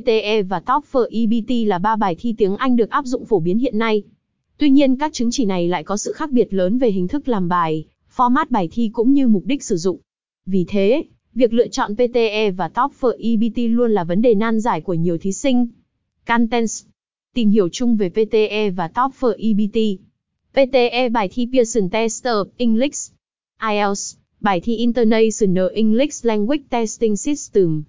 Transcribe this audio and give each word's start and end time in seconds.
PTE 0.00 0.42
và 0.42 0.62
TOEFL 0.66 1.06
EBT 1.10 1.68
là 1.68 1.78
ba 1.78 1.96
bài 1.96 2.16
thi 2.18 2.34
tiếng 2.38 2.56
Anh 2.56 2.76
được 2.76 2.90
áp 2.90 3.04
dụng 3.04 3.24
phổ 3.24 3.40
biến 3.40 3.58
hiện 3.58 3.78
nay. 3.78 4.02
Tuy 4.58 4.70
nhiên 4.70 4.96
các 4.96 5.12
chứng 5.12 5.30
chỉ 5.30 5.44
này 5.44 5.68
lại 5.68 5.84
có 5.84 5.96
sự 5.96 6.12
khác 6.12 6.30
biệt 6.30 6.54
lớn 6.54 6.78
về 6.78 6.90
hình 6.90 7.08
thức 7.08 7.28
làm 7.28 7.48
bài, 7.48 7.84
format 8.16 8.46
bài 8.50 8.68
thi 8.72 8.90
cũng 8.92 9.12
như 9.12 9.28
mục 9.28 9.42
đích 9.46 9.62
sử 9.62 9.76
dụng. 9.76 9.98
Vì 10.46 10.64
thế, 10.68 11.04
việc 11.34 11.52
lựa 11.52 11.68
chọn 11.68 11.94
PTE 11.94 12.50
và 12.50 12.70
TOEFL 12.74 13.12
EBT 13.18 13.76
luôn 13.76 13.90
là 13.90 14.04
vấn 14.04 14.22
đề 14.22 14.34
nan 14.34 14.60
giải 14.60 14.80
của 14.80 14.94
nhiều 14.94 15.18
thí 15.18 15.32
sinh. 15.32 15.66
Contents 16.26 16.84
Tìm 17.34 17.50
hiểu 17.50 17.68
chung 17.68 17.96
về 17.96 18.08
PTE 18.08 18.70
và 18.70 18.90
TOEFL 18.94 19.34
EBT. 19.38 20.00
PTE 20.52 21.08
bài 21.08 21.28
thi 21.32 21.48
Pearson 21.52 21.90
Tester 21.90 22.36
English. 22.56 23.12
IELTS 23.70 24.16
bài 24.40 24.60
thi 24.60 24.76
International 24.76 25.66
English 25.74 26.26
Language 26.26 26.62
Testing 26.70 27.16
System. 27.16 27.82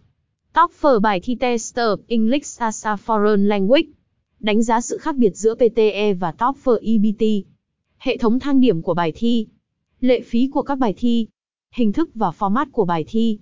TOEFL 0.55 0.99
bài 0.99 1.19
thi 1.19 1.35
Tester 1.35 1.88
English 2.07 2.59
as 2.59 2.85
a 2.85 2.95
Foreign 2.95 3.47
Language. 3.47 3.88
Đánh 4.39 4.63
giá 4.63 4.81
sự 4.81 4.97
khác 4.97 5.16
biệt 5.16 5.35
giữa 5.35 5.55
PTE 5.55 6.13
và 6.13 6.34
TOEFL 6.38 6.77
EBT. 6.81 7.47
Hệ 7.97 8.17
thống 8.17 8.39
thang 8.39 8.61
điểm 8.61 8.81
của 8.81 8.94
bài 8.94 9.11
thi. 9.16 9.47
Lệ 9.99 10.21
phí 10.21 10.49
của 10.53 10.61
các 10.61 10.75
bài 10.75 10.94
thi. 10.97 11.27
Hình 11.71 11.94
thức 11.94 12.09
và 12.16 12.31
format 12.39 12.66
của 12.71 12.85
bài 12.85 13.05
thi. 13.07 13.39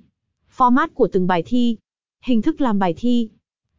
Format 0.58 0.88
của 0.94 1.08
từng 1.08 1.28
bài 1.28 1.44
thi. 1.46 1.78
Hình 2.22 2.42
thức 2.42 2.62
làm 2.62 2.80
bài 2.80 2.94
thi. 2.98 3.30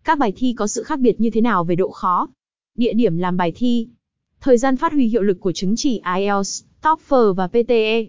Các 0.04 0.18
bài 0.18 0.32
thi 0.36 0.54
có 0.56 0.66
sự 0.66 0.82
khác 0.82 0.98
biệt 0.98 1.20
như 1.20 1.30
thế 1.30 1.40
nào 1.40 1.64
về 1.64 1.76
độ 1.76 1.90
khó? 1.90 2.28
Địa 2.74 2.92
điểm 2.92 3.18
làm 3.18 3.36
bài 3.36 3.52
thi. 3.56 3.88
Thời 4.40 4.58
gian 4.58 4.76
phát 4.76 4.92
huy 4.92 5.06
hiệu 5.06 5.22
lực 5.22 5.40
của 5.40 5.52
chứng 5.52 5.74
chỉ 5.76 6.00
IELTS, 6.16 6.64
TOEFL 6.82 7.34
và 7.34 7.46
PTE. 7.46 8.06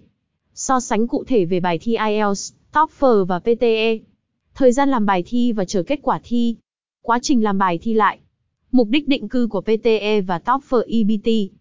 So 0.53 0.79
sánh 0.79 1.07
cụ 1.07 1.23
thể 1.23 1.45
về 1.45 1.59
bài 1.59 1.79
thi 1.81 1.95
IELTS, 1.95 2.53
TOEFL 2.73 3.25
và 3.25 3.39
PTE. 3.39 3.99
Thời 4.57 4.71
gian 4.71 4.89
làm 4.89 5.05
bài 5.05 5.23
thi 5.25 5.51
và 5.51 5.65
chờ 5.65 5.83
kết 5.83 5.99
quả 6.01 6.19
thi. 6.23 6.55
Quá 7.01 7.19
trình 7.21 7.43
làm 7.43 7.57
bài 7.57 7.79
thi 7.81 7.93
lại. 7.93 8.19
Mục 8.71 8.87
đích 8.89 9.07
định 9.07 9.29
cư 9.29 9.47
của 9.47 9.61
PTE 9.61 10.21
và 10.21 10.39
TOEFL 10.45 10.83
EBT. 10.87 11.53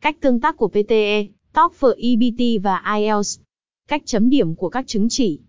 Cách 0.00 0.16
tương 0.20 0.40
tác 0.40 0.56
của 0.56 0.68
PTE, 0.68 1.26
TOEFL 1.54 1.94
EBT 1.98 2.62
và 2.62 2.82
IELTS. 2.96 3.40
Cách 3.88 4.02
chấm 4.04 4.30
điểm 4.30 4.54
của 4.54 4.68
các 4.68 4.86
chứng 4.86 5.08
chỉ. 5.08 5.40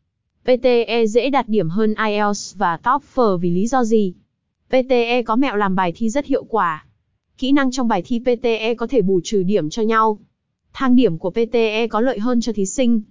PTE 0.44 1.06
dễ 1.08 1.30
đạt 1.30 1.50
điểm 1.50 1.70
hơn 1.70 1.94
IELTS 2.08 2.56
và 2.58 2.80
TOEFL 2.84 3.38
vì 3.38 3.50
lý 3.50 3.68
do 3.68 3.84
gì? 3.84 4.14
PTE 4.68 5.24
có 5.24 5.36
mẹo 5.36 5.56
làm 5.56 5.76
bài 5.76 5.94
thi 5.96 6.10
rất 6.10 6.26
hiệu 6.26 6.44
quả. 6.44 6.86
Kỹ 7.38 7.52
năng 7.52 7.72
trong 7.72 7.88
bài 7.88 8.02
thi 8.06 8.20
PTE 8.20 8.76
có 8.76 8.88
thể 8.88 9.02
bù 9.02 9.20
trừ 9.24 9.44
điểm 9.44 9.70
cho 9.70 9.84
nhau. 9.84 10.20
Thang 10.74 10.96
điểm 10.96 11.18
của 11.18 11.32
PTE 11.32 11.88
có 11.88 12.02
lợi 12.02 12.20
hơn 12.20 12.42
cho 12.42 12.54
thí 12.54 12.66
sinh. 12.66 13.02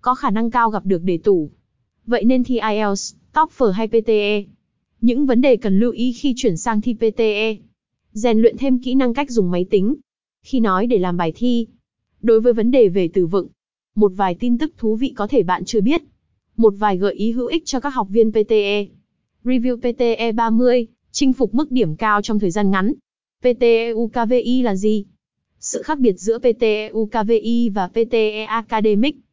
Có 0.00 0.14
khả 0.14 0.30
năng 0.30 0.50
cao 0.50 0.70
gặp 0.70 0.86
được 0.86 1.02
đề 1.02 1.18
tủ. 1.18 1.50
Vậy 2.06 2.24
nên 2.24 2.44
thi 2.44 2.58
IELTS, 2.58 3.14
TOEFL 3.36 3.70
hay 3.70 3.88
PTE? 3.88 4.44
Những 5.00 5.26
vấn 5.26 5.40
đề 5.40 5.56
cần 5.56 5.80
lưu 5.80 5.92
ý 5.92 6.12
khi 6.12 6.34
chuyển 6.36 6.56
sang 6.56 6.80
thi 6.80 6.94
PTE. 6.94 7.56
Rèn 8.12 8.38
luyện 8.38 8.56
thêm 8.56 8.78
kỹ 8.78 8.94
năng 8.94 9.14
cách 9.14 9.30
dùng 9.30 9.50
máy 9.50 9.66
tính. 9.70 9.94
Khi 10.42 10.60
nói 10.60 10.86
để 10.86 10.98
làm 10.98 11.16
bài 11.16 11.32
thi. 11.36 11.66
Đối 12.22 12.40
với 12.40 12.52
vấn 12.52 12.70
đề 12.70 12.88
về 12.88 13.08
từ 13.12 13.26
vựng. 13.26 13.48
Một 13.94 14.12
vài 14.16 14.34
tin 14.34 14.58
tức 14.58 14.74
thú 14.78 14.96
vị 14.96 15.12
có 15.16 15.26
thể 15.26 15.42
bạn 15.42 15.64
chưa 15.64 15.80
biết. 15.80 16.02
Một 16.56 16.74
vài 16.78 16.96
gợi 16.96 17.14
ý 17.14 17.32
hữu 17.32 17.46
ích 17.46 17.62
cho 17.66 17.80
các 17.80 17.90
học 17.90 18.08
viên 18.10 18.32
PTE. 18.32 18.86
Review 19.44 19.76
PTE 19.76 20.32
30, 20.32 20.86
chinh 21.12 21.32
phục 21.32 21.54
mức 21.54 21.70
điểm 21.70 21.96
cao 21.96 22.22
trong 22.22 22.38
thời 22.38 22.50
gian 22.50 22.70
ngắn. 22.70 22.92
PTE 23.40 23.92
UKVI 23.92 24.62
là 24.62 24.74
gì? 24.74 25.04
Sự 25.60 25.82
khác 25.82 25.98
biệt 25.98 26.14
giữa 26.18 26.38
PTE 26.38 26.90
UKVI 26.92 27.70
và 27.74 27.88
PTE 27.88 28.44
Academic. 28.44 29.16